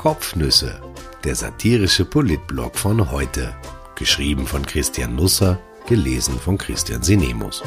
Kopfnüsse, 0.00 0.80
der 1.24 1.34
satirische 1.34 2.06
Politblog 2.06 2.78
von 2.78 3.10
heute. 3.10 3.54
Geschrieben 3.96 4.46
von 4.46 4.64
Christian 4.64 5.14
Nusser, 5.14 5.60
gelesen 5.86 6.40
von 6.40 6.56
Christian 6.56 7.02
Sinemus. 7.02 7.62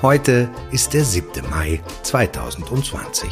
Heute 0.00 0.48
ist 0.70 0.94
der 0.94 1.04
7. 1.04 1.50
Mai 1.50 1.82
2020. 2.02 3.30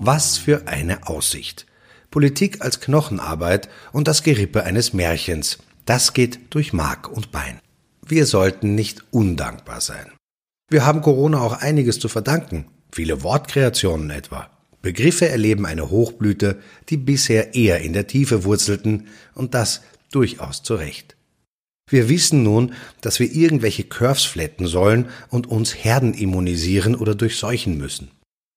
Was 0.00 0.36
für 0.36 0.68
eine 0.68 1.06
Aussicht. 1.06 1.64
Politik 2.10 2.60
als 2.60 2.80
Knochenarbeit 2.80 3.70
und 3.92 4.08
das 4.08 4.22
Gerippe 4.22 4.64
eines 4.64 4.92
Märchens. 4.92 5.56
Das 5.90 6.12
geht 6.12 6.54
durch 6.54 6.72
Mark 6.72 7.08
und 7.08 7.32
Bein. 7.32 7.58
Wir 8.06 8.24
sollten 8.24 8.76
nicht 8.76 9.02
undankbar 9.10 9.80
sein. 9.80 10.06
Wir 10.68 10.86
haben 10.86 11.02
Corona 11.02 11.40
auch 11.40 11.54
einiges 11.54 11.98
zu 11.98 12.06
verdanken. 12.06 12.66
Viele 12.92 13.24
Wortkreationen 13.24 14.10
etwa. 14.10 14.48
Begriffe 14.82 15.28
erleben 15.28 15.66
eine 15.66 15.90
Hochblüte, 15.90 16.60
die 16.90 16.96
bisher 16.96 17.56
eher 17.56 17.80
in 17.80 17.92
der 17.92 18.06
Tiefe 18.06 18.44
wurzelten, 18.44 19.08
und 19.34 19.54
das 19.54 19.82
durchaus 20.12 20.62
zu 20.62 20.76
Recht. 20.76 21.16
Wir 21.90 22.08
wissen 22.08 22.44
nun, 22.44 22.72
dass 23.00 23.18
wir 23.18 23.32
irgendwelche 23.32 23.82
Curves 23.82 24.22
flatten 24.22 24.68
sollen 24.68 25.08
und 25.28 25.48
uns 25.48 25.74
Herden 25.74 26.14
immunisieren 26.14 26.94
oder 26.94 27.16
durchseuchen 27.16 27.76
müssen. 27.76 28.12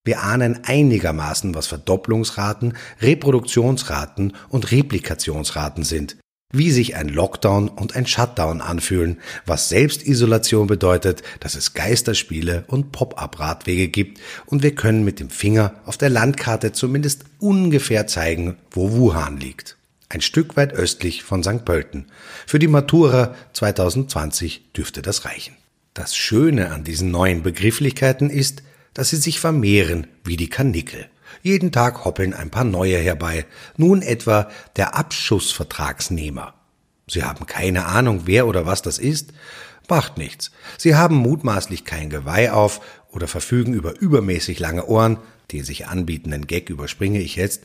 Wir 0.06 0.22
ahnen 0.22 0.60
einigermaßen, 0.66 1.56
was 1.56 1.66
Verdopplungsraten, 1.66 2.78
Reproduktionsraten 3.02 4.34
und 4.50 4.72
Replikationsraten 4.72 5.84
sind, 5.84 6.18
wie 6.54 6.72
sich 6.72 6.96
ein 6.96 7.10
Lockdown 7.10 7.68
und 7.68 7.96
ein 7.96 8.06
Shutdown 8.06 8.62
anfühlen, 8.62 9.20
was 9.46 9.68
Selbstisolation 9.68 10.68
bedeutet, 10.68 11.24
dass 11.42 11.56
es 11.56 11.74
Geisterspiele 11.74 12.64
und 12.68 12.94
Pop-up-Radwege 12.94 13.90
gibt 13.90 14.22
und 14.46 14.64
wir 14.64 14.76
können 14.76 15.04
mit 15.04 15.20
dem 15.20 15.30
Finger 15.30 15.74
auf 15.86 15.98
der 15.98 16.10
Landkarte 16.10 16.72
zumindest 16.72 17.26
ungefähr 17.40 18.08
zeigen, 18.08 18.56
wo 18.72 18.92
Wuhan 18.92 19.38
liegt. 19.38 19.78
Ein 20.10 20.22
Stück 20.22 20.56
weit 20.56 20.74
östlich 20.74 21.24
von 21.24 21.44
St. 21.44 21.66
Pölten. 21.66 22.06
Für 22.46 22.60
die 22.60 22.68
Matura 22.68 23.34
2020 23.54 24.72
dürfte 24.78 25.02
das 25.02 25.26
reichen. 25.26 25.56
Das 25.96 26.16
Schöne 26.16 26.72
an 26.72 26.84
diesen 26.84 27.10
neuen 27.10 27.42
Begrifflichkeiten 27.42 28.30
ist, 28.30 28.62
dass 28.94 29.10
sie 29.10 29.18
sich 29.18 29.40
vermehren 29.40 30.06
wie 30.24 30.38
die 30.38 30.50
Karnickel. 30.50 31.08
Jeden 31.42 31.72
Tag 31.72 32.06
hoppeln 32.06 32.34
ein 32.34 32.50
paar 32.50 32.64
neue 32.64 32.98
herbei. 32.98 33.46
Nun 33.78 34.02
etwa 34.02 34.50
der 34.76 34.96
Abschussvertragsnehmer. 34.96 36.54
Sie 37.08 37.24
haben 37.24 37.46
keine 37.46 37.86
Ahnung, 37.86 38.22
wer 38.26 38.48
oder 38.48 38.66
was 38.66 38.82
das 38.82 38.98
ist? 38.98 39.34
Macht 39.90 40.18
nichts. 40.18 40.52
Sie 40.78 40.96
haben 40.96 41.16
mutmaßlich 41.16 41.84
kein 41.84 42.10
Geweih 42.10 42.52
auf 42.52 42.82
oder 43.12 43.28
verfügen 43.28 43.74
über 43.74 44.00
übermäßig 44.00 44.60
lange 44.60 44.86
Ohren, 44.88 45.18
den 45.52 45.64
sich 45.64 45.88
anbietenden 45.88 46.48
Gag 46.48 46.70
überspringe 46.70 47.20
ich 47.20 47.36
jetzt, 47.36 47.64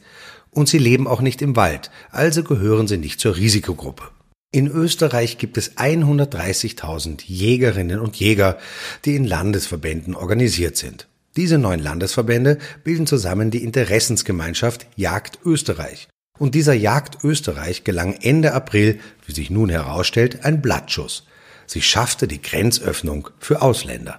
und 0.50 0.68
sie 0.68 0.78
leben 0.78 1.06
auch 1.06 1.20
nicht 1.20 1.42
im 1.42 1.56
Wald, 1.56 1.90
also 2.10 2.42
gehören 2.42 2.88
sie 2.88 2.98
nicht 2.98 3.20
zur 3.20 3.36
Risikogruppe. 3.36 4.10
In 4.50 4.66
Österreich 4.66 5.36
gibt 5.36 5.58
es 5.58 5.76
130.000 5.76 7.22
Jägerinnen 7.26 8.00
und 8.00 8.16
Jäger, 8.16 8.58
die 9.04 9.14
in 9.14 9.24
Landesverbänden 9.24 10.14
organisiert 10.14 10.76
sind. 10.76 11.06
Diese 11.38 11.56
neun 11.56 11.78
Landesverbände 11.78 12.58
bilden 12.82 13.06
zusammen 13.06 13.52
die 13.52 13.62
Interessensgemeinschaft 13.62 14.88
Jagd 14.96 15.38
Österreich. 15.44 16.08
Und 16.36 16.56
dieser 16.56 16.74
Jagd 16.74 17.22
Österreich 17.22 17.84
gelang 17.84 18.14
Ende 18.14 18.54
April, 18.54 18.98
wie 19.24 19.32
sich 19.32 19.48
nun 19.48 19.68
herausstellt, 19.68 20.44
ein 20.44 20.60
Blattschuss. 20.60 21.28
Sie 21.64 21.80
schaffte 21.80 22.26
die 22.26 22.42
Grenzöffnung 22.42 23.30
für 23.38 23.62
Ausländer. 23.62 24.18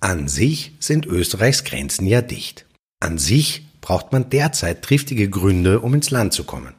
An 0.00 0.28
sich 0.28 0.76
sind 0.78 1.06
Österreichs 1.06 1.64
Grenzen 1.64 2.06
ja 2.06 2.22
dicht. 2.22 2.66
An 3.00 3.18
sich 3.18 3.66
braucht 3.80 4.12
man 4.12 4.30
derzeit 4.30 4.82
triftige 4.82 5.28
Gründe, 5.28 5.80
um 5.80 5.92
ins 5.92 6.12
Land 6.12 6.34
zu 6.34 6.44
kommen. 6.44 6.74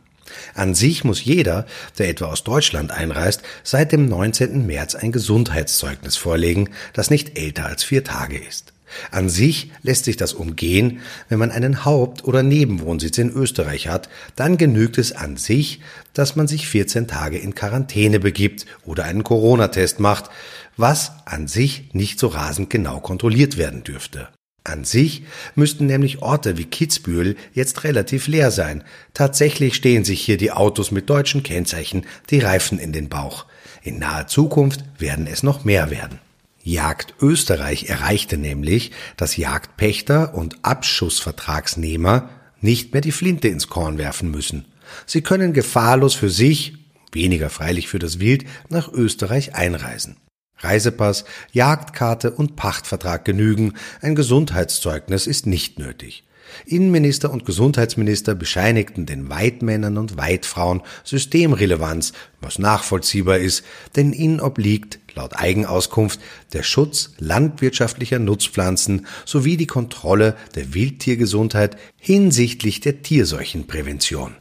An 0.53 0.74
sich 0.74 1.03
muss 1.03 1.22
jeder, 1.22 1.66
der 1.97 2.08
etwa 2.08 2.28
aus 2.28 2.46
Deutschland 2.46 2.91
einreist, 2.91 3.41
seit 3.66 3.91
dem 3.91 4.08
19. 4.08 4.66
März 4.66 4.96
ein 4.96 5.12
Gesundheitszeugnis 5.12 6.16
vorlegen, 6.16 6.69
das 6.94 7.09
nicht 7.09 7.38
älter 7.38 7.66
als 7.66 7.84
vier 7.84 8.06
Tage 8.06 8.38
ist. 8.38 8.72
An 9.12 9.29
sich 9.29 9.72
lässt 9.81 10.06
sich 10.06 10.18
das 10.18 10.34
umgehen, 10.34 11.00
wenn 11.29 11.40
man 11.40 11.51
einen 11.51 11.85
Haupt- 11.85 12.23
oder 12.23 12.44
Nebenwohnsitz 12.44 13.18
in 13.18 13.31
Österreich 13.31 13.88
hat, 13.88 14.09
dann 14.35 14.57
genügt 14.57 14.97
es 14.97 15.12
an 15.12 15.38
sich, 15.38 15.81
dass 16.13 16.35
man 16.35 16.47
sich 16.47 16.68
14 16.68 17.07
Tage 17.07 17.38
in 17.38 17.56
Quarantäne 17.56 18.19
begibt 18.19 18.66
oder 18.85 19.06
einen 19.06 19.23
Corona-Test 19.23 20.00
macht, 20.00 20.29
was 20.78 21.12
an 21.25 21.47
sich 21.47 21.94
nicht 21.94 22.19
so 22.19 22.28
rasend 22.28 22.69
genau 22.69 23.00
kontrolliert 23.00 23.57
werden 23.57 23.84
dürfte. 23.84 24.29
An 24.63 24.84
sich 24.84 25.23
müssten 25.53 25.85
nämlich 25.85 26.23
Orte 26.23 26.57
wie 26.57 26.66
Kitzbühel 26.66 27.35
jetzt 27.53 27.84
relativ 27.84 28.28
leer 28.28 28.50
sein. 28.50 28.84
Tatsächlich 29.13 29.75
stehen 29.75 30.03
sich 30.03 30.22
hier 30.22 30.38
die 30.38 30.52
Autos 30.52 30.91
mit 30.91 31.07
deutschen 31.07 31.44
Kennzeichen 31.44 32.06
die 32.31 32.40
Reifen 32.40 32.79
in 32.79 32.91
den 32.91 33.07
Bauch. 33.07 33.46
In 33.84 34.00
naher 34.00 34.25
Zukunft 34.25 34.84
werden 34.97 35.28
es 35.28 35.44
noch 35.44 35.66
mehr 35.66 35.91
werden. 35.91 36.19
Jagd 36.68 37.14
Österreich 37.22 37.90
erreichte 37.90 38.40
nämlich, 38.40 38.92
dass 39.18 39.38
Jagdpächter 39.38 40.34
und 40.34 40.66
Abschussvertragsnehmer 40.66 42.28
nicht 42.59 42.92
mehr 42.92 43.02
die 43.02 43.12
Flinte 43.12 43.48
ins 43.50 43.68
Korn 43.68 44.00
werfen 44.00 44.31
müssen. 44.31 44.66
Sie 45.06 45.22
können 45.22 45.53
gefahrlos 45.53 46.16
für 46.16 46.31
sich, 46.31 46.74
weniger 47.12 47.52
freilich 47.52 47.88
für 47.88 48.00
das 48.00 48.20
Wild, 48.20 48.46
nach 48.68 48.92
Österreich 48.92 49.53
einreisen. 49.53 50.18
Reisepass, 50.58 51.26
Jagdkarte 51.52 52.31
und 52.31 52.56
Pachtvertrag 52.56 53.26
genügen, 53.26 53.74
ein 54.02 54.16
Gesundheitszeugnis 54.16 55.28
ist 55.28 55.46
nicht 55.46 55.78
nötig. 55.78 56.24
Innenminister 56.66 57.32
und 57.32 57.46
Gesundheitsminister 57.46 58.34
bescheinigten 58.34 59.06
den 59.06 59.30
Weidmännern 59.30 60.00
und 60.00 60.18
Weidfrauen 60.18 60.82
Systemrelevanz, 61.03 62.14
was 62.42 62.58
nachvollziehbar 62.58 63.38
ist, 63.38 63.64
denn 63.96 64.14
ihnen 64.14 64.40
obliegt, 64.40 65.00
laut 65.16 65.36
Eigenauskunft, 65.36 66.20
der 66.53 66.64
Schutz 66.64 67.14
landwirtschaftlicher 67.20 68.20
Nutzpflanzen 68.20 69.06
sowie 69.26 69.58
die 69.58 69.68
Kontrolle 69.68 70.36
der 70.56 70.74
Wildtiergesundheit 70.74 71.78
hinsichtlich 71.98 72.80
der 72.80 73.02
Tierseuchenprävention. 73.02 74.36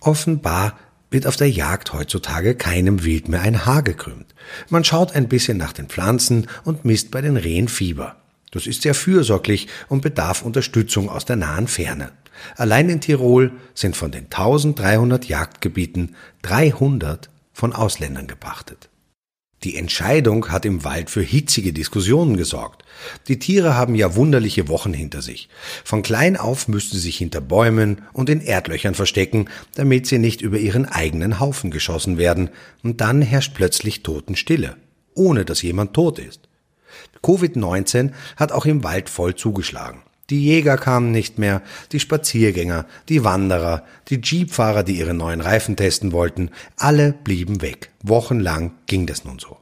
Offenbar 0.00 0.78
wird 1.10 1.26
auf 1.26 1.36
der 1.36 1.50
Jagd 1.50 1.92
heutzutage 1.92 2.56
keinem 2.56 3.04
Wild 3.04 3.28
mehr 3.28 3.42
ein 3.42 3.64
Haar 3.64 3.82
gekrümmt. 3.82 4.34
Man 4.68 4.84
schaut 4.84 5.14
ein 5.14 5.28
bisschen 5.28 5.56
nach 5.56 5.72
den 5.72 5.86
Pflanzen 5.86 6.48
und 6.64 6.84
misst 6.84 7.10
bei 7.10 7.20
den 7.20 7.36
Rehen 7.36 7.68
Fieber. 7.68 8.16
Das 8.50 8.66
ist 8.66 8.82
sehr 8.82 8.94
fürsorglich 8.94 9.68
und 9.88 10.02
bedarf 10.02 10.42
Unterstützung 10.42 11.08
aus 11.08 11.24
der 11.24 11.36
nahen 11.36 11.68
Ferne. 11.68 12.12
Allein 12.56 12.88
in 12.88 13.00
Tirol 13.00 13.52
sind 13.74 13.96
von 13.96 14.10
den 14.10 14.24
1300 14.24 15.26
Jagdgebieten 15.26 16.16
300 16.42 17.30
von 17.52 17.72
Ausländern 17.72 18.26
gepachtet. 18.26 18.88
Die 19.64 19.76
Entscheidung 19.76 20.50
hat 20.50 20.66
im 20.66 20.84
Wald 20.84 21.08
für 21.08 21.22
hitzige 21.22 21.72
Diskussionen 21.72 22.36
gesorgt. 22.36 22.84
Die 23.28 23.38
Tiere 23.38 23.74
haben 23.74 23.94
ja 23.94 24.14
wunderliche 24.14 24.68
Wochen 24.68 24.92
hinter 24.92 25.22
sich. 25.22 25.48
Von 25.84 26.02
klein 26.02 26.36
auf 26.36 26.68
müssten 26.68 26.96
sie 26.96 27.02
sich 27.02 27.16
hinter 27.16 27.40
Bäumen 27.40 28.02
und 28.12 28.28
in 28.28 28.42
Erdlöchern 28.42 28.94
verstecken, 28.94 29.48
damit 29.74 30.06
sie 30.06 30.18
nicht 30.18 30.42
über 30.42 30.58
ihren 30.58 30.84
eigenen 30.84 31.40
Haufen 31.40 31.70
geschossen 31.70 32.18
werden, 32.18 32.50
und 32.82 33.00
dann 33.00 33.22
herrscht 33.22 33.54
plötzlich 33.54 34.02
Totenstille, 34.02 34.76
ohne 35.14 35.46
dass 35.46 35.62
jemand 35.62 35.94
tot 35.94 36.18
ist. 36.18 36.48
Covid-19 37.22 38.12
hat 38.36 38.52
auch 38.52 38.66
im 38.66 38.84
Wald 38.84 39.08
voll 39.08 39.34
zugeschlagen. 39.34 40.02
Die 40.30 40.42
Jäger 40.42 40.78
kamen 40.78 41.10
nicht 41.10 41.38
mehr, 41.38 41.62
die 41.92 42.00
Spaziergänger, 42.00 42.86
die 43.10 43.24
Wanderer, 43.24 43.84
die 44.08 44.20
Jeepfahrer, 44.22 44.82
die 44.82 44.98
ihre 44.98 45.12
neuen 45.12 45.42
Reifen 45.42 45.76
testen 45.76 46.12
wollten, 46.12 46.50
alle 46.76 47.12
blieben 47.12 47.60
weg. 47.60 47.90
Wochenlang 48.02 48.72
ging 48.86 49.06
das 49.06 49.24
nun 49.24 49.38
so. 49.38 49.58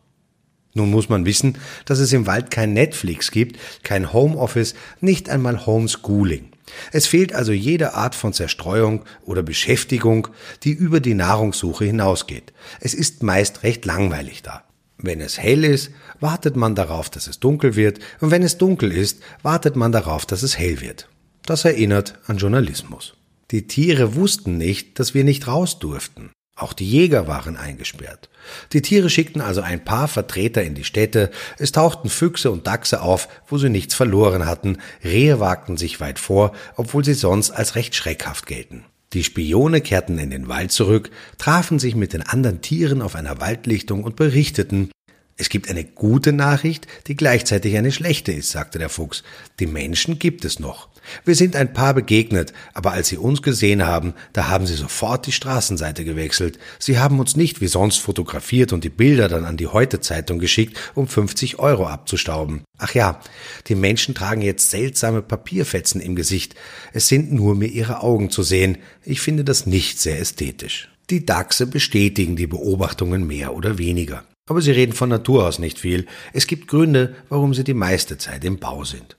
Nun 0.75 0.91
muss 0.91 1.09
man 1.09 1.27
wissen, 1.27 1.59
dass 1.85 1.99
es 1.99 2.13
im 2.13 2.27
Wald 2.27 2.51
kein 2.51 2.73
Netflix 2.73 3.31
gibt, 3.31 3.59
kein 3.83 4.13
Homeoffice, 4.13 4.75
nicht 5.01 5.29
einmal 5.29 5.67
Homeschooling. 5.67 6.51
Es 6.93 7.07
fehlt 7.07 7.35
also 7.35 7.53
jede 7.53 7.95
Art 7.95 8.15
von 8.15 8.33
Zerstreuung 8.33 9.05
oder 9.25 9.43
Beschäftigung, 9.43 10.29
die 10.63 10.73
über 10.73 11.01
die 11.01 11.15
Nahrungssuche 11.15 11.85
hinausgeht. 11.85 12.53
Es 12.81 12.95
ist 12.95 13.23
meist 13.23 13.65
recht 13.65 13.85
langweilig 13.85 14.43
da. 14.43 14.65
Wenn 15.03 15.21
es 15.21 15.39
hell 15.39 15.65
ist, 15.65 15.91
wartet 16.21 16.57
man 16.57 16.75
darauf, 16.77 17.11
dass 17.11 17.27
es 17.27 17.41
dunkel 17.41 17.75
wird, 17.75 17.99
und 18.21 18.31
wenn 18.31 18.43
es 18.43 18.57
dunkel 18.57 18.93
ist, 18.93 19.21
wartet 19.43 19.77
man 19.77 19.93
darauf, 19.93 20.25
dass 20.27 20.43
es 20.43 20.59
hell 20.59 20.81
wird. 20.81 21.09
Das 21.45 21.65
erinnert 21.65 22.19
an 22.27 22.39
Journalismus. 22.39 23.15
Die 23.51 23.67
Tiere 23.67 24.15
wussten 24.15 24.57
nicht, 24.57 25.01
dass 25.01 25.13
wir 25.13 25.25
nicht 25.25 25.49
raus 25.49 25.81
durften. 25.81 26.31
Auch 26.55 26.73
die 26.73 26.89
Jäger 26.89 27.27
waren 27.27 27.57
eingesperrt. 27.57 28.29
Die 28.73 28.83
Tiere 28.83 29.11
schickten 29.11 29.41
also 29.41 29.63
ein 29.63 29.85
paar 29.85 30.07
Vertreter 30.07 30.63
in 30.63 30.75
die 30.75 30.85
Städte, 30.85 31.31
es 31.59 31.73
tauchten 31.73 32.09
Füchse 32.09 32.51
und 32.51 32.67
Dachse 32.67 33.01
auf, 33.01 33.29
wo 33.49 33.59
sie 33.59 33.71
nichts 33.71 33.95
verloren 33.95 34.47
hatten, 34.47 34.79
Rehe 35.03 35.41
wagten 35.41 35.77
sich 35.77 35.99
weit 36.01 36.19
vor, 36.19 36.53
obwohl 36.77 37.05
sie 37.05 37.15
sonst 37.15 37.51
als 37.51 37.75
recht 37.75 37.95
schreckhaft 37.97 38.47
gelten. 38.47 38.85
Die 39.13 39.25
Spione 39.25 39.81
kehrten 39.81 40.19
in 40.19 40.31
den 40.31 40.49
Wald 40.49 40.73
zurück, 40.73 41.11
trafen 41.37 41.79
sich 41.79 41.95
mit 41.95 42.13
den 42.13 42.23
anderen 42.23 42.63
Tieren 42.63 43.03
auf 43.03 43.15
einer 43.15 43.41
Waldlichtung 43.41 44.05
und 44.05 44.17
berichteten, 44.17 44.91
es 45.37 45.49
gibt 45.49 45.69
eine 45.71 45.85
gute 45.85 46.33
Nachricht, 46.33 46.87
die 47.07 47.17
gleichzeitig 47.17 47.77
eine 47.77 47.93
schlechte 47.93 48.33
ist, 48.33 48.51
sagte 48.51 48.79
der 48.79 48.89
Fuchs. 48.89 49.23
Die 49.61 49.67
Menschen 49.67 50.19
gibt 50.19 50.45
es 50.45 50.59
noch. 50.59 50.89
Wir 51.25 51.35
sind 51.35 51.57
ein 51.57 51.73
paar 51.73 51.95
begegnet, 51.95 52.53
aber 52.75 52.93
als 52.93 53.09
sie 53.09 53.17
uns 53.17 53.43
gesehen 53.43 53.85
haben, 53.85 54.15
da 54.33 54.49
haben 54.49 54.67
sie 54.67 54.75
sofort 54.75 55.27
die 55.27 55.33
Straßenseite 55.33 56.05
gewechselt. 56.05 56.59
Sie 56.79 56.99
haben 56.99 57.19
uns 57.19 57.35
nicht 57.35 57.61
wie 57.61 57.67
sonst 57.67 57.99
fotografiert 57.99 58.73
und 58.73 58.85
die 58.85 58.91
Bilder 58.91 59.29
dann 59.29 59.45
an 59.45 59.57
die 59.57 59.67
Heute-Zeitung 59.67 60.39
geschickt, 60.39 60.79
um 60.95 61.09
50 61.09 61.59
Euro 61.59 61.89
abzustauben. 61.89 62.63
Ach 62.79 62.95
ja, 62.95 63.21
die 63.67 63.75
Menschen 63.75 64.15
tragen 64.15 64.43
jetzt 64.43 64.71
seltsame 64.71 65.23
Papierfetzen 65.23 66.01
im 66.01 66.15
Gesicht. 66.15 66.55
Es 66.93 67.09
sind 67.09 67.33
nur 67.33 67.57
mir 67.57 67.69
ihre 67.69 68.03
Augen 68.03 68.31
zu 68.31 68.43
sehen. 68.43 68.79
Ich 69.05 69.21
finde 69.21 69.45
das 69.45 69.67
nicht 69.67 70.01
sehr 70.01 70.21
ästhetisch. 70.21 70.89
Die 71.11 71.27
Dachse 71.27 71.67
bestätigen 71.67 72.37
die 72.37 72.47
Beobachtungen 72.47 73.27
mehr 73.27 73.55
oder 73.55 73.77
weniger. 73.79 74.25
Aber 74.53 74.61
sie 74.61 74.73
reden 74.73 74.93
von 74.93 75.09
Natur 75.09 75.49
aus 75.49 75.59
nicht 75.59 75.79
viel. 75.79 76.05
Es 76.35 76.47
gibt 76.47 76.69
Gründe, 76.69 77.15
warum 77.31 77.55
sie 77.55 77.65
die 77.65 77.73
meiste 77.73 78.19
Zeit 78.19 78.45
im 78.45 78.59
Bau 78.59 78.85
sind. 78.85 79.17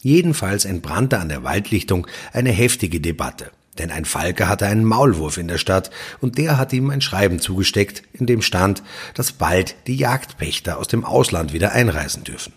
Jedenfalls 0.00 0.64
entbrannte 0.64 1.18
an 1.18 1.28
der 1.28 1.42
Waldlichtung 1.42 2.06
eine 2.32 2.52
heftige 2.52 3.00
Debatte. 3.00 3.50
Denn 3.78 3.90
ein 3.90 4.04
Falke 4.04 4.48
hatte 4.48 4.66
einen 4.66 4.84
Maulwurf 4.84 5.38
in 5.38 5.48
der 5.48 5.58
Stadt 5.58 5.90
und 6.20 6.38
der 6.38 6.56
hat 6.56 6.72
ihm 6.72 6.90
ein 6.90 7.00
Schreiben 7.00 7.40
zugesteckt, 7.40 8.04
in 8.12 8.26
dem 8.26 8.42
stand, 8.42 8.84
dass 9.14 9.32
bald 9.32 9.74
die 9.88 9.96
Jagdpächter 9.96 10.78
aus 10.78 10.86
dem 10.86 11.04
Ausland 11.04 11.52
wieder 11.52 11.72
einreisen 11.72 12.22
dürfen. 12.22 12.52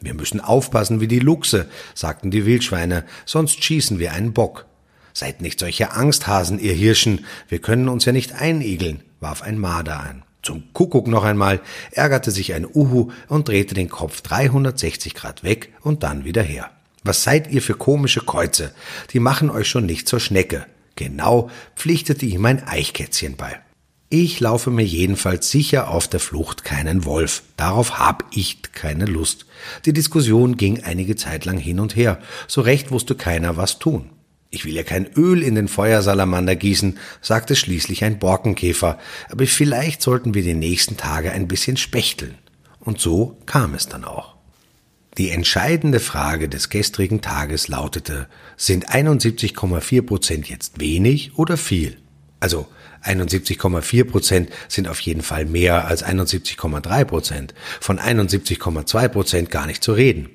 Wir 0.00 0.14
müssen 0.14 0.40
aufpassen 0.40 1.00
wie 1.00 1.06
die 1.06 1.20
Luchse, 1.20 1.68
sagten 1.94 2.32
die 2.32 2.44
Wildschweine, 2.44 3.04
sonst 3.24 3.62
schießen 3.62 4.00
wir 4.00 4.14
einen 4.14 4.32
Bock. 4.32 4.66
Seid 5.12 5.42
nicht 5.42 5.60
solche 5.60 5.92
Angsthasen, 5.92 6.58
ihr 6.58 6.74
Hirschen, 6.74 7.24
wir 7.48 7.60
können 7.60 7.88
uns 7.88 8.04
ja 8.04 8.10
nicht 8.10 8.32
einigeln, 8.32 9.04
warf 9.20 9.42
ein 9.42 9.60
Marder 9.60 10.00
ein. 10.00 10.24
Zum 10.48 10.72
Kuckuck 10.72 11.08
noch 11.08 11.24
einmal 11.24 11.60
ärgerte 11.90 12.30
sich 12.30 12.54
ein 12.54 12.64
Uhu 12.64 13.10
und 13.28 13.48
drehte 13.48 13.74
den 13.74 13.90
Kopf 13.90 14.22
360 14.22 15.12
Grad 15.12 15.44
weg 15.44 15.74
und 15.82 16.02
dann 16.04 16.24
wieder 16.24 16.42
her. 16.42 16.70
Was 17.04 17.22
seid 17.22 17.50
ihr 17.50 17.60
für 17.60 17.74
komische 17.74 18.22
Käuze? 18.22 18.72
Die 19.12 19.20
machen 19.20 19.50
euch 19.50 19.68
schon 19.68 19.84
nicht 19.84 20.08
zur 20.08 20.20
Schnecke. 20.20 20.64
Genau 20.96 21.50
pflichtete 21.76 22.24
ihm 22.24 22.46
ein 22.46 22.66
Eichkätzchen 22.66 23.36
bei. 23.36 23.60
Ich 24.08 24.40
laufe 24.40 24.70
mir 24.70 24.86
jedenfalls 24.86 25.50
sicher 25.50 25.90
auf 25.90 26.08
der 26.08 26.18
Flucht 26.18 26.64
keinen 26.64 27.04
Wolf. 27.04 27.42
Darauf 27.58 27.98
hab 27.98 28.24
ich 28.30 28.62
keine 28.72 29.04
Lust. 29.04 29.44
Die 29.84 29.92
Diskussion 29.92 30.56
ging 30.56 30.82
einige 30.82 31.16
Zeit 31.16 31.44
lang 31.44 31.58
hin 31.58 31.78
und 31.78 31.94
her. 31.94 32.22
So 32.46 32.62
recht 32.62 32.90
wusste 32.90 33.16
keiner, 33.16 33.58
was 33.58 33.78
tun. 33.78 34.08
Ich 34.50 34.64
will 34.64 34.74
ja 34.74 34.82
kein 34.82 35.06
Öl 35.14 35.42
in 35.42 35.54
den 35.54 35.68
Feuersalamander 35.68 36.56
gießen, 36.56 36.98
sagte 37.20 37.54
schließlich 37.54 38.04
ein 38.04 38.18
Borkenkäfer, 38.18 38.98
aber 39.28 39.46
vielleicht 39.46 40.00
sollten 40.00 40.32
wir 40.32 40.42
die 40.42 40.54
nächsten 40.54 40.96
Tage 40.96 41.32
ein 41.32 41.48
bisschen 41.48 41.76
spechteln. 41.76 42.34
Und 42.80 42.98
so 42.98 43.38
kam 43.44 43.74
es 43.74 43.88
dann 43.88 44.04
auch. 44.04 44.36
Die 45.18 45.30
entscheidende 45.30 46.00
Frage 46.00 46.48
des 46.48 46.70
gestrigen 46.70 47.20
Tages 47.20 47.68
lautete, 47.68 48.28
sind 48.56 48.88
71,4 48.88 50.02
Prozent 50.02 50.48
jetzt 50.48 50.80
wenig 50.80 51.36
oder 51.36 51.56
viel? 51.56 51.98
Also 52.40 52.68
71,4 53.02 54.04
Prozent 54.04 54.50
sind 54.68 54.88
auf 54.88 55.00
jeden 55.00 55.22
Fall 55.22 55.44
mehr 55.44 55.86
als 55.86 56.04
71,3 56.04 57.04
Prozent, 57.04 57.54
von 57.80 57.98
71,2 57.98 59.08
Prozent 59.08 59.50
gar 59.50 59.66
nicht 59.66 59.82
zu 59.82 59.92
reden. 59.92 60.30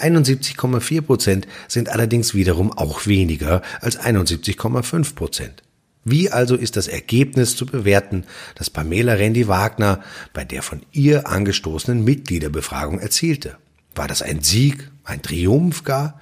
71,4 0.00 1.00
Prozent 1.02 1.48
sind 1.68 1.88
allerdings 1.88 2.34
wiederum 2.34 2.72
auch 2.72 3.06
weniger 3.06 3.62
als 3.80 3.98
71,5 3.98 5.14
Prozent. 5.14 5.62
Wie 6.04 6.30
also 6.30 6.56
ist 6.56 6.76
das 6.76 6.88
Ergebnis 6.88 7.56
zu 7.56 7.66
bewerten, 7.66 8.24
das 8.54 8.70
Pamela 8.70 9.14
Rendi 9.14 9.46
Wagner 9.46 10.02
bei 10.32 10.44
der 10.44 10.62
von 10.62 10.80
ihr 10.92 11.28
angestoßenen 11.28 12.02
Mitgliederbefragung 12.02 12.98
erzielte? 12.98 13.56
War 13.94 14.08
das 14.08 14.22
ein 14.22 14.42
Sieg, 14.42 14.90
ein 15.04 15.22
Triumph 15.22 15.84
gar? 15.84 16.20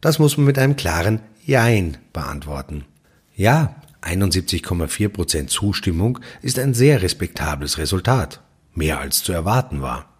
Das 0.00 0.18
muss 0.18 0.36
man 0.36 0.46
mit 0.46 0.58
einem 0.58 0.76
klaren 0.76 1.20
Jein 1.44 1.96
beantworten. 2.12 2.84
Ja, 3.34 3.74
71,4 4.02 5.08
Prozent 5.08 5.50
Zustimmung 5.50 6.20
ist 6.42 6.58
ein 6.58 6.74
sehr 6.74 7.02
respektables 7.02 7.78
Resultat. 7.78 8.40
Mehr 8.74 9.00
als 9.00 9.22
zu 9.22 9.32
erwarten 9.32 9.82
war. 9.82 10.13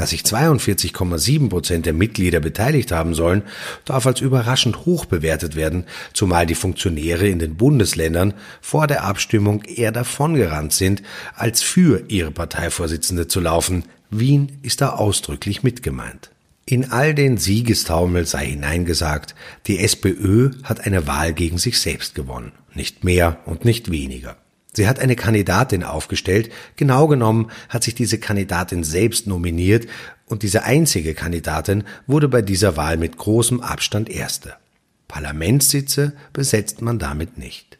Dass 0.00 0.10
sich 0.10 0.22
42,7 0.22 1.50
Prozent 1.50 1.84
der 1.84 1.92
Mitglieder 1.92 2.40
beteiligt 2.40 2.90
haben 2.90 3.14
sollen, 3.14 3.42
darf 3.84 4.06
als 4.06 4.22
überraschend 4.22 4.86
hoch 4.86 5.04
bewertet 5.04 5.56
werden, 5.56 5.84
zumal 6.14 6.46
die 6.46 6.54
Funktionäre 6.54 7.28
in 7.28 7.38
den 7.38 7.56
Bundesländern 7.56 8.32
vor 8.62 8.86
der 8.86 9.04
Abstimmung 9.04 9.62
eher 9.62 9.92
davongerannt 9.92 10.72
sind, 10.72 11.02
als 11.36 11.60
für 11.60 12.02
ihre 12.08 12.30
Parteivorsitzende 12.30 13.28
zu 13.28 13.40
laufen. 13.40 13.84
Wien 14.08 14.58
ist 14.62 14.80
da 14.80 14.94
ausdrücklich 14.94 15.62
mitgemeint. 15.62 16.30
In 16.64 16.92
all 16.92 17.14
den 17.14 17.36
Siegestaumel 17.36 18.24
sei 18.24 18.46
hineingesagt, 18.46 19.34
die 19.66 19.80
SPÖ 19.80 20.52
hat 20.62 20.86
eine 20.86 21.06
Wahl 21.08 21.34
gegen 21.34 21.58
sich 21.58 21.78
selbst 21.78 22.14
gewonnen, 22.14 22.52
nicht 22.72 23.04
mehr 23.04 23.40
und 23.44 23.66
nicht 23.66 23.90
weniger. 23.90 24.38
Sie 24.72 24.86
hat 24.86 25.00
eine 25.00 25.16
Kandidatin 25.16 25.82
aufgestellt, 25.82 26.50
genau 26.76 27.08
genommen 27.08 27.50
hat 27.68 27.82
sich 27.82 27.94
diese 27.94 28.18
Kandidatin 28.18 28.84
selbst 28.84 29.26
nominiert 29.26 29.86
und 30.26 30.42
diese 30.42 30.62
einzige 30.62 31.14
Kandidatin 31.14 31.84
wurde 32.06 32.28
bei 32.28 32.40
dieser 32.40 32.76
Wahl 32.76 32.96
mit 32.96 33.16
großem 33.16 33.60
Abstand 33.60 34.08
erste. 34.08 34.54
Parlamentssitze 35.08 36.12
besetzt 36.32 36.82
man 36.82 37.00
damit 37.00 37.36
nicht. 37.36 37.78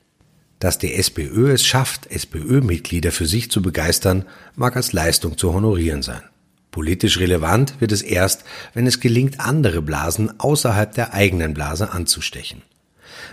Dass 0.59 0.79
die 0.79 0.95
SPÖ 0.95 1.53
es 1.53 1.65
schafft, 1.65 2.11
SPÖ-Mitglieder 2.11 3.13
für 3.13 3.27
sich 3.27 3.51
zu 3.51 3.63
begeistern, 3.63 4.27
mag 4.57 4.75
als 4.75 4.93
Leistung 4.93 5.39
zu 5.39 5.55
honorieren 5.55 6.03
sein. 6.03 6.23
Politisch 6.73 7.19
relevant 7.19 7.81
wird 7.81 7.93
es 7.93 8.03
erst, 8.03 8.45
wenn 8.75 8.87
es 8.87 9.01
gelingt, 9.01 9.41
andere 9.41 9.81
Blasen 9.81 10.39
außerhalb 10.39 10.93
der 10.93 11.15
eigenen 11.15 11.55
Blase 11.55 11.93
anzustechen. 11.93 12.63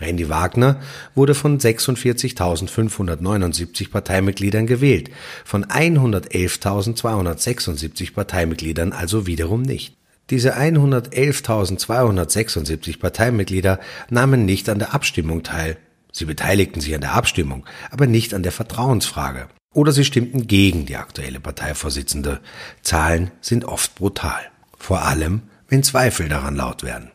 Randy 0.00 0.28
Wagner 0.28 0.80
wurde 1.14 1.34
von 1.34 1.58
46.579 1.58 3.90
Parteimitgliedern 3.90 4.66
gewählt, 4.66 5.10
von 5.44 5.64
111.276 5.64 8.14
Parteimitgliedern 8.14 8.92
also 8.92 9.26
wiederum 9.26 9.62
nicht. 9.62 9.96
Diese 10.30 10.56
111.276 10.56 13.00
Parteimitglieder 13.00 13.80
nahmen 14.10 14.44
nicht 14.44 14.68
an 14.68 14.78
der 14.78 14.94
Abstimmung 14.94 15.42
teil, 15.42 15.78
Sie 16.12 16.24
beteiligten 16.24 16.80
sich 16.80 16.94
an 16.94 17.00
der 17.00 17.14
Abstimmung, 17.14 17.64
aber 17.90 18.06
nicht 18.06 18.34
an 18.34 18.42
der 18.42 18.52
Vertrauensfrage. 18.52 19.48
Oder 19.72 19.92
sie 19.92 20.04
stimmten 20.04 20.46
gegen 20.46 20.86
die 20.86 20.96
aktuelle 20.96 21.40
Parteivorsitzende. 21.40 22.40
Zahlen 22.82 23.30
sind 23.40 23.64
oft 23.64 23.94
brutal. 23.94 24.40
Vor 24.76 25.02
allem, 25.02 25.42
wenn 25.68 25.82
Zweifel 25.82 26.28
daran 26.28 26.56
laut 26.56 26.82
werden. 26.82 27.10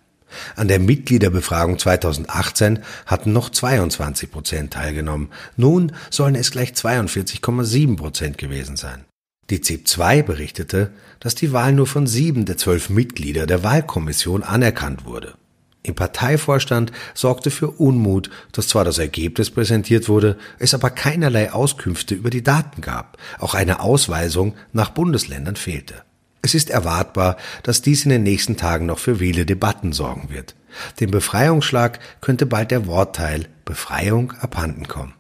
An 0.55 0.67
der 0.67 0.79
Mitgliederbefragung 0.79 1.79
2018 1.79 2.79
hatten 3.05 3.33
noch 3.33 3.49
22 3.49 4.31
Prozent 4.31 4.73
teilgenommen. 4.73 5.29
Nun 5.57 5.93
sollen 6.09 6.35
es 6.35 6.51
gleich 6.51 6.71
42,7 6.71 7.97
Prozent 7.97 8.37
gewesen 8.37 8.77
sein. 8.77 9.05
Die 9.49 9.61
ZIP 9.61 9.87
2 9.87 10.21
berichtete, 10.21 10.91
dass 11.19 11.35
die 11.35 11.51
Wahl 11.51 11.73
nur 11.73 11.87
von 11.87 12.07
sieben 12.07 12.45
der 12.45 12.57
zwölf 12.57 12.89
Mitglieder 12.89 13.45
der 13.45 13.63
Wahlkommission 13.63 14.41
anerkannt 14.41 15.05
wurde. 15.05 15.35
Im 15.83 15.95
Parteivorstand 15.95 16.93
sorgte 17.13 17.51
für 17.51 17.69
Unmut, 17.69 18.29
dass 18.53 18.69
zwar 18.69 18.85
das 18.85 18.99
Ergebnis 18.99 19.49
präsentiert 19.49 20.07
wurde, 20.07 20.37
es 20.57 20.73
aber 20.73 20.89
keinerlei 20.89 21.51
Auskünfte 21.51 22.15
über 22.15 22.29
die 22.29 22.41
Daten 22.41 22.81
gab. 22.81 23.17
Auch 23.37 23.53
eine 23.53 23.81
Ausweisung 23.81 24.55
nach 24.71 24.91
Bundesländern 24.91 25.57
fehlte. 25.57 26.03
Es 26.45 26.53
ist 26.53 26.69
erwartbar, 26.69 27.37
dass 27.63 27.81
dies 27.81 28.03
in 28.03 28.09
den 28.09 28.23
nächsten 28.23 28.57
Tagen 28.57 28.85
noch 28.85 28.99
für 28.99 29.15
viele 29.15 29.45
Debatten 29.45 29.93
sorgen 29.93 30.29
wird. 30.29 30.55
Dem 30.99 31.09
Befreiungsschlag 31.09 31.99
könnte 32.19 32.45
bald 32.45 32.69
der 32.69 32.85
Wortteil 32.85 33.47
Befreiung 33.63 34.33
abhanden 34.33 34.89
kommen. 34.89 35.13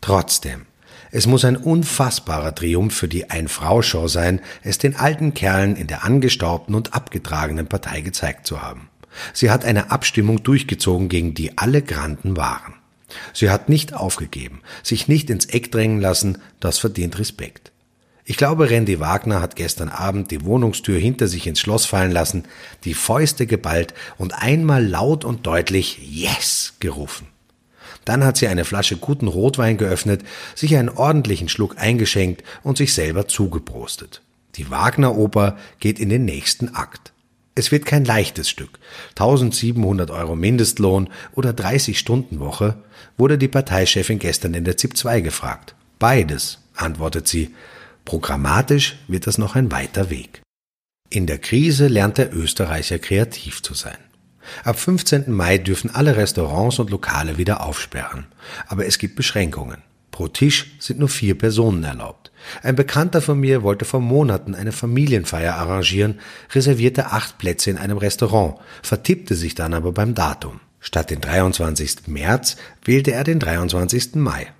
Trotzdem, 0.00 0.66
es 1.10 1.26
muss 1.26 1.44
ein 1.44 1.56
unfassbarer 1.56 2.54
Triumph 2.54 2.94
für 2.94 3.08
die 3.08 3.30
Ein-Frau-Show 3.30 4.06
sein, 4.06 4.40
es 4.62 4.78
den 4.78 4.94
alten 4.94 5.34
Kerlen 5.34 5.74
in 5.74 5.88
der 5.88 6.04
angestaubten 6.04 6.76
und 6.76 6.94
abgetragenen 6.94 7.66
Partei 7.66 8.00
gezeigt 8.00 8.46
zu 8.46 8.62
haben. 8.62 8.88
Sie 9.32 9.50
hat 9.50 9.64
eine 9.64 9.90
Abstimmung 9.90 10.44
durchgezogen, 10.44 11.08
gegen 11.08 11.34
die 11.34 11.58
alle 11.58 11.82
Granden 11.82 12.36
waren. 12.36 12.74
Sie 13.32 13.50
hat 13.50 13.68
nicht 13.68 13.92
aufgegeben, 13.92 14.60
sich 14.84 15.08
nicht 15.08 15.30
ins 15.30 15.46
Eck 15.46 15.72
drängen 15.72 16.00
lassen, 16.00 16.38
das 16.60 16.78
verdient 16.78 17.18
Respekt. 17.18 17.72
Ich 18.26 18.38
glaube, 18.38 18.70
Randy 18.70 19.00
Wagner 19.00 19.42
hat 19.42 19.54
gestern 19.54 19.90
Abend 19.90 20.30
die 20.30 20.44
Wohnungstür 20.44 20.98
hinter 20.98 21.28
sich 21.28 21.46
ins 21.46 21.60
Schloss 21.60 21.84
fallen 21.84 22.10
lassen, 22.10 22.44
die 22.84 22.94
Fäuste 22.94 23.46
geballt 23.46 23.92
und 24.16 24.32
einmal 24.32 24.86
laut 24.86 25.26
und 25.26 25.46
deutlich 25.46 25.98
Yes 26.02 26.74
gerufen. 26.80 27.26
Dann 28.06 28.24
hat 28.24 28.38
sie 28.38 28.48
eine 28.48 28.64
Flasche 28.64 28.96
guten 28.96 29.28
Rotwein 29.28 29.76
geöffnet, 29.76 30.22
sich 30.54 30.76
einen 30.76 30.88
ordentlichen 30.88 31.48
Schluck 31.48 31.76
eingeschenkt 31.78 32.42
und 32.62 32.78
sich 32.78 32.94
selber 32.94 33.28
zugeprostet. 33.28 34.22
Die 34.56 34.70
Wagner-Oper 34.70 35.58
geht 35.80 35.98
in 35.98 36.08
den 36.08 36.24
nächsten 36.24 36.74
Akt. 36.74 37.12
Es 37.54 37.72
wird 37.72 37.86
kein 37.86 38.04
leichtes 38.04 38.48
Stück. 38.48 38.78
1700 39.10 40.10
Euro 40.10 40.34
Mindestlohn 40.34 41.08
oder 41.34 41.52
30 41.52 41.98
Stunden 41.98 42.40
Woche, 42.40 42.76
wurde 43.16 43.38
die 43.38 43.48
Parteichefin 43.48 44.18
gestern 44.18 44.54
in 44.54 44.64
der 44.64 44.76
ZIP 44.76 44.96
2 44.96 45.20
gefragt. 45.20 45.74
Beides, 45.98 46.58
antwortet 46.74 47.28
sie, 47.28 47.54
Programmatisch 48.04 48.96
wird 49.08 49.26
das 49.26 49.38
noch 49.38 49.56
ein 49.56 49.72
weiter 49.72 50.10
Weg. 50.10 50.42
In 51.10 51.26
der 51.26 51.38
Krise 51.38 51.86
lernt 51.86 52.18
der 52.18 52.34
Österreicher 52.34 52.98
kreativ 52.98 53.62
zu 53.62 53.74
sein. 53.74 53.98
Ab 54.62 54.78
15. 54.78 55.32
Mai 55.32 55.58
dürfen 55.58 55.94
alle 55.94 56.16
Restaurants 56.16 56.78
und 56.78 56.90
Lokale 56.90 57.38
wieder 57.38 57.64
aufsperren. 57.64 58.26
Aber 58.66 58.86
es 58.86 58.98
gibt 58.98 59.16
Beschränkungen. 59.16 59.82
Pro 60.10 60.28
Tisch 60.28 60.76
sind 60.78 60.98
nur 61.00 61.08
vier 61.08 61.36
Personen 61.36 61.82
erlaubt. 61.82 62.30
Ein 62.62 62.76
Bekannter 62.76 63.20
von 63.22 63.40
mir 63.40 63.62
wollte 63.62 63.84
vor 63.84 64.00
Monaten 64.00 64.54
eine 64.54 64.72
Familienfeier 64.72 65.54
arrangieren, 65.54 66.20
reservierte 66.52 67.06
acht 67.06 67.38
Plätze 67.38 67.70
in 67.70 67.78
einem 67.78 67.98
Restaurant, 67.98 68.58
vertippte 68.82 69.34
sich 69.34 69.54
dann 69.54 69.74
aber 69.74 69.92
beim 69.92 70.14
Datum. 70.14 70.60
Statt 70.78 71.10
den 71.10 71.20
23. 71.20 72.06
März 72.06 72.56
wählte 72.84 73.12
er 73.12 73.24
den 73.24 73.40
23. 73.40 74.16
Mai. 74.16 74.52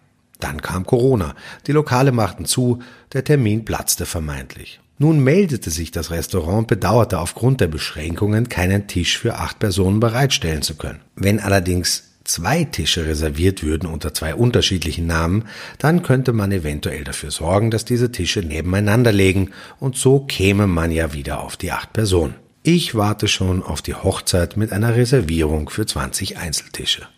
Dann 0.45 0.61
kam 0.61 0.85
Corona. 0.85 1.35
Die 1.67 1.73
Lokale 1.73 2.13
machten 2.13 2.45
zu, 2.45 2.81
der 3.15 3.25
Termin 3.25 3.65
platzte 3.65 4.05
vermeintlich. 4.05 4.79
Nun 4.99 5.25
meldete 5.25 5.71
sich 5.71 5.91
das 5.91 6.11
Restaurant 6.11 6.59
und 6.59 6.67
bedauerte 6.67 7.19
aufgrund 7.19 7.63
der 7.63 7.69
Beschränkungen 7.69 8.51
keinen 8.51 8.87
Tisch 8.87 9.17
für 9.17 9.37
acht 9.37 9.59
Personen 9.59 10.01
bereitstellen 10.01 10.61
zu 10.61 10.75
können. 10.75 11.01
Wenn 11.17 11.41
allerdings 11.41 12.11
zwei 12.25 12.65
Tische 12.65 13.07
reserviert 13.07 13.63
würden 13.63 13.89
unter 13.89 14.13
zwei 14.13 14.35
unterschiedlichen 14.35 15.07
Namen, 15.07 15.47
dann 15.79 16.03
könnte 16.03 16.35
man 16.35 16.53
eventuell 16.53 17.05
dafür 17.05 17.31
sorgen, 17.31 17.71
dass 17.71 17.87
diese 17.87 18.13
Tische 18.13 18.41
nebeneinander 18.41 19.13
legen 19.13 19.51
und 19.81 19.97
so 19.97 20.21
käme 20.21 20.67
man 20.67 20.91
ja 20.91 21.15
wieder 21.15 21.41
auf 21.41 21.57
die 21.57 21.73
acht 21.73 21.95
Personen. 21.95 22.35
Ich 22.63 22.95
warte 22.95 23.29
schon 23.29 23.63
auf 23.63 23.81
die 23.81 23.95
Hochzeit 23.95 24.59
mit 24.59 24.73
einer 24.73 24.95
Reservierung 24.95 25.71
für 25.71 25.87
20 25.87 26.37
Einzeltische. 26.37 27.09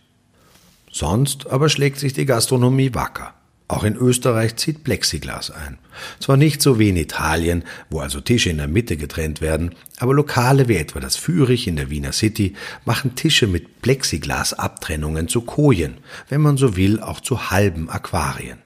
Sonst 0.96 1.46
aber 1.48 1.68
schlägt 1.68 1.98
sich 1.98 2.14
die 2.14 2.24
Gastronomie 2.24 2.94
wacker. 2.94 3.34
Auch 3.68 3.84
in 3.84 3.96
Österreich 3.96 4.56
zieht 4.56 4.82
Plexiglas 4.82 5.50
ein. 5.50 5.76
Zwar 6.20 6.38
nicht 6.38 6.62
so 6.62 6.78
wie 6.78 6.88
in 6.88 6.96
Italien, 6.96 7.64
wo 7.90 8.00
also 8.00 8.22
Tische 8.22 8.48
in 8.48 8.56
der 8.56 8.66
Mitte 8.66 8.96
getrennt 8.96 9.42
werden, 9.42 9.74
aber 9.98 10.14
Lokale 10.14 10.68
wie 10.68 10.76
etwa 10.76 10.98
das 10.98 11.16
Fürich 11.16 11.68
in 11.68 11.76
der 11.76 11.90
Wiener 11.90 12.12
City 12.12 12.54
machen 12.86 13.14
Tische 13.14 13.46
mit 13.46 13.82
Plexiglasabtrennungen 13.82 15.28
zu 15.28 15.42
Kojen, 15.42 15.98
wenn 16.30 16.40
man 16.40 16.56
so 16.56 16.76
will 16.76 16.98
auch 17.00 17.20
zu 17.20 17.50
halben 17.50 17.90
Aquarien. 17.90 18.56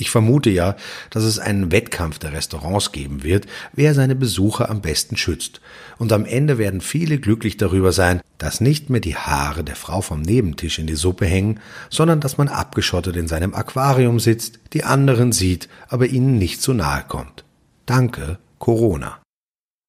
Ich 0.00 0.10
vermute 0.10 0.48
ja, 0.48 0.76
dass 1.10 1.24
es 1.24 1.38
einen 1.38 1.72
Wettkampf 1.72 2.18
der 2.18 2.32
Restaurants 2.32 2.90
geben 2.90 3.22
wird, 3.22 3.46
wer 3.74 3.92
seine 3.94 4.14
Besucher 4.14 4.70
am 4.70 4.80
besten 4.80 5.18
schützt. 5.18 5.60
Und 5.98 6.10
am 6.12 6.24
Ende 6.24 6.56
werden 6.56 6.80
viele 6.80 7.18
glücklich 7.18 7.58
darüber 7.58 7.92
sein, 7.92 8.22
dass 8.38 8.62
nicht 8.62 8.88
mehr 8.88 9.02
die 9.02 9.16
Haare 9.16 9.62
der 9.62 9.76
Frau 9.76 10.00
vom 10.00 10.22
Nebentisch 10.22 10.78
in 10.78 10.86
die 10.86 10.94
Suppe 10.94 11.26
hängen, 11.26 11.60
sondern 11.90 12.20
dass 12.20 12.38
man 12.38 12.48
abgeschottet 12.48 13.14
in 13.14 13.28
seinem 13.28 13.54
Aquarium 13.54 14.20
sitzt, 14.20 14.58
die 14.72 14.84
anderen 14.84 15.32
sieht, 15.32 15.68
aber 15.88 16.06
ihnen 16.06 16.38
nicht 16.38 16.62
zu 16.62 16.72
nahe 16.72 17.04
kommt. 17.06 17.44
Danke, 17.84 18.38
Corona. 18.58 19.18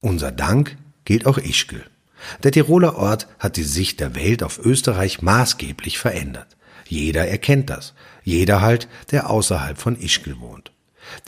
Unser 0.02 0.34
Dank 0.34 0.78
gilt 1.06 1.26
auch 1.26 1.38
Ischgl. 1.38 1.86
Der 2.44 2.52
Tiroler 2.52 2.98
Ort 2.98 3.28
hat 3.40 3.56
die 3.56 3.64
Sicht 3.64 4.02
der 4.02 4.14
Welt 4.16 4.44
auf 4.44 4.60
Österreich 4.60 5.22
maßgeblich 5.22 6.00
verändert. 6.00 6.58
Jeder 6.92 7.26
erkennt 7.26 7.70
das. 7.70 7.94
Jeder 8.26 8.60
halt, 8.60 8.90
der 9.12 9.30
außerhalb 9.30 9.78
von 9.78 9.98
Ischgl 9.98 10.42
wohnt. 10.42 10.74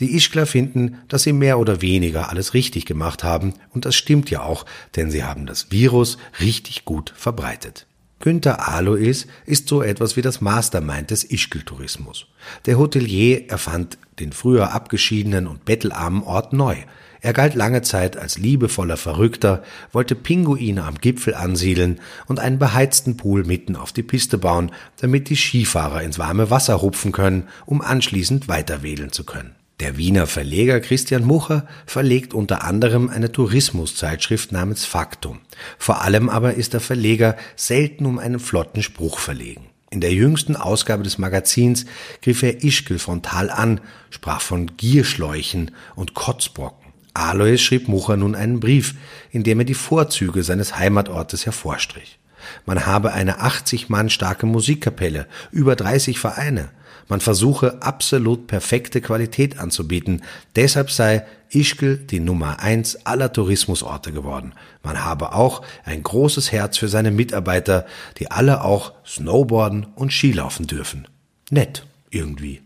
Die 0.02 0.14
Ischgler 0.14 0.46
finden, 0.46 0.98
dass 1.08 1.24
sie 1.24 1.32
mehr 1.32 1.58
oder 1.58 1.82
weniger 1.82 2.30
alles 2.30 2.54
richtig 2.54 2.86
gemacht 2.86 3.24
haben, 3.24 3.54
und 3.70 3.86
das 3.86 3.96
stimmt 3.96 4.30
ja 4.30 4.42
auch, 4.42 4.66
denn 4.98 5.10
sie 5.10 5.24
haben 5.24 5.46
das 5.46 5.72
Virus 5.72 6.18
richtig 6.42 6.84
gut 6.84 7.14
verbreitet. 7.16 7.88
Günter 8.24 8.70
Alois 8.70 9.26
ist 9.46 9.68
so 9.68 9.82
etwas 9.82 10.16
wie 10.16 10.22
das 10.22 10.40
Mastermind 10.40 11.12
des 11.12 11.30
Ischgl-Tourismus. 11.30 12.28
Der 12.66 12.80
Hotelier 12.80 13.50
erfand 13.50 13.98
den 14.20 14.32
früher 14.32 14.72
abgeschiedenen 14.72 15.46
und 15.46 15.66
bettelarmen 15.66 16.24
Ort 16.24 16.54
neu, 16.54 16.78
er 17.20 17.34
galt 17.34 17.54
lange 17.54 17.82
Zeit 17.82 18.16
als 18.16 18.38
liebevoller 18.38 18.96
Verrückter, 18.96 19.62
wollte 19.92 20.16
Pinguine 20.16 20.86
am 20.86 21.00
Gipfel 21.00 21.36
ansiedeln 21.36 22.00
und 22.28 22.40
einen 22.40 22.60
beheizten 22.60 23.18
Pool 23.18 23.44
mitten 23.44 23.76
auf 23.76 23.92
die 23.92 24.04
Piste 24.04 24.38
bauen, 24.38 24.72
damit 25.02 25.30
die 25.30 25.36
Skifahrer 25.36 26.02
ins 26.02 26.18
warme 26.18 26.50
Wasser 26.50 26.82
hupfen 26.82 27.12
können, 27.12 27.50
um 27.66 27.82
anschließend 27.82 28.48
weiter 28.48 28.84
wedeln 28.84 29.12
zu 29.12 29.26
können. 29.26 29.54
Der 29.80 29.98
Wiener 29.98 30.28
Verleger 30.28 30.80
Christian 30.80 31.24
Mucher 31.24 31.68
verlegt 31.86 32.34
unter 32.34 32.64
anderem 32.64 33.10
eine 33.10 33.32
Tourismuszeitschrift 33.32 34.52
namens 34.52 34.86
Faktum. 34.86 35.40
Vor 35.78 36.02
allem 36.02 36.30
aber 36.30 36.54
ist 36.54 36.74
der 36.74 36.80
Verleger 36.80 37.36
selten 37.56 38.06
um 38.06 38.20
einen 38.20 38.40
flotten 38.40 38.84
Spruch 38.84 39.18
verlegen. 39.18 39.66
In 39.90 40.02
der 40.02 40.14
jüngsten 40.14 40.56
Ausgabe 40.56 41.04
des 41.04 41.18
Magazins 41.18 41.86
griff 42.22 42.44
er 42.44 42.64
Ischgl 42.64 43.00
frontal 43.00 43.50
an, 43.50 43.82
sprach 44.10 44.42
von 44.42 44.76
Gierschläuchen 44.78 45.72
und 45.96 46.14
Kotzbrocken. 46.14 46.94
Alois 47.14 47.58
schrieb 47.58 47.88
Mucher 47.88 48.18
nun 48.18 48.36
einen 48.36 48.60
Brief, 48.60 48.96
in 49.32 49.44
dem 49.44 49.60
er 49.60 49.66
die 49.66 49.76
Vorzüge 49.76 50.44
seines 50.44 50.78
Heimatortes 50.78 51.46
hervorstrich. 51.46 52.20
Man 52.66 52.86
habe 52.86 53.14
eine 53.14 53.40
80 53.40 53.90
Mann 53.90 54.10
starke 54.10 54.46
Musikkapelle, 54.46 55.28
über 55.52 55.76
30 55.76 56.20
Vereine. 56.20 56.70
Man 57.08 57.20
versuche 57.20 57.82
absolut 57.82 58.48
perfekte 58.48 59.02
Qualität 59.02 59.60
anzubieten. 59.60 60.24
Deshalb 60.56 60.92
sei 60.92 61.26
Ischgl 61.50 61.98
die 61.98 62.20
Nummer 62.20 62.60
eins 62.60 63.06
aller 63.06 63.32
Tourismusorte 63.32 64.12
geworden. 64.12 64.54
Man 64.84 65.04
habe 65.04 65.34
auch 65.34 65.62
ein 65.84 66.02
großes 66.02 66.52
Herz 66.52 66.78
für 66.78 66.88
seine 66.88 67.12
Mitarbeiter, 67.12 67.86
die 68.18 68.32
alle 68.32 68.64
auch 68.64 68.94
Snowboarden 69.06 69.86
und 69.96 70.12
Skilaufen 70.12 70.68
dürfen. 70.68 71.08
Nett 71.50 71.86
irgendwie. 72.10 72.62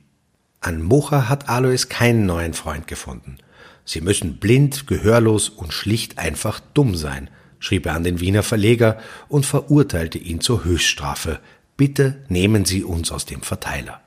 An 0.61 0.81
Mucher 0.81 1.29
hat 1.29 1.49
Alois 1.49 1.87
keinen 1.89 2.25
neuen 2.25 2.53
Freund 2.53 2.87
gefunden. 2.87 3.37
Sie 3.85 4.01
müssen 4.01 4.37
blind, 4.37 4.87
gehörlos 4.87 5.49
und 5.49 5.71
schlicht 5.71 6.17
einfach 6.17 6.59
dumm 6.73 6.95
sein, 6.95 7.29
schrieb 7.59 7.85
er 7.85 7.93
an 7.93 8.03
den 8.03 8.19
Wiener 8.19 8.43
Verleger 8.43 8.99
und 9.29 9.45
verurteilte 9.45 10.17
ihn 10.17 10.41
zur 10.41 10.65
Höchststrafe. 10.65 11.39
Bitte 11.77 12.17
nehmen 12.27 12.65
Sie 12.65 12.83
uns 12.83 13.11
aus 13.11 13.25
dem 13.25 13.41
Verteiler. 13.41 14.01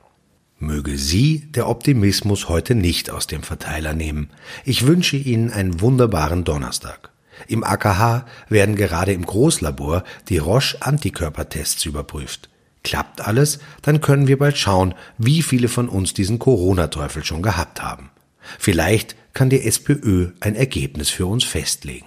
Möge 0.61 0.95
Sie 0.95 1.39
der 1.51 1.67
Optimismus 1.67 2.47
heute 2.47 2.75
nicht 2.75 3.09
aus 3.09 3.25
dem 3.25 3.41
Verteiler 3.41 3.93
nehmen. 3.93 4.29
Ich 4.63 4.85
wünsche 4.85 5.17
Ihnen 5.17 5.51
einen 5.51 5.81
wunderbaren 5.81 6.43
Donnerstag. 6.43 7.09
Im 7.47 7.63
AKH 7.63 8.27
werden 8.47 8.75
gerade 8.75 9.11
im 9.11 9.25
Großlabor 9.25 10.03
die 10.29 10.37
Roche-Antikörpertests 10.37 11.83
überprüft. 11.85 12.51
Klappt 12.83 13.21
alles, 13.21 13.57
dann 13.81 14.01
können 14.01 14.27
wir 14.27 14.37
bald 14.37 14.55
schauen, 14.55 14.93
wie 15.17 15.41
viele 15.41 15.67
von 15.67 15.89
uns 15.89 16.13
diesen 16.13 16.37
Corona-Teufel 16.37 17.25
schon 17.25 17.41
gehabt 17.41 17.81
haben. 17.81 18.11
Vielleicht 18.59 19.15
kann 19.33 19.49
die 19.49 19.63
SPÖ 19.63 20.29
ein 20.41 20.55
Ergebnis 20.55 21.09
für 21.09 21.25
uns 21.25 21.43
festlegen. 21.43 22.05